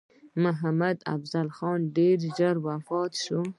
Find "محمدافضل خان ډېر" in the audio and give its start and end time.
0.43-2.17